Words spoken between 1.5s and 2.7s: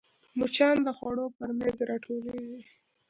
میز راټولېږي